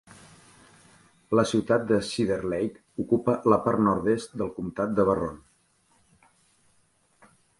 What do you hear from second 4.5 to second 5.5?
comptat de Barron.